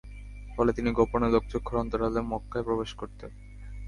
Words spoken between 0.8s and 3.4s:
গোপনে, লোকচক্ষুর অন্তরালে মক্কায় প্রবেশ করতেন।